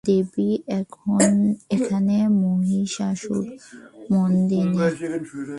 [0.03, 0.49] দেবী
[1.75, 3.49] এখানে মহিষাসুরমর্দিনী।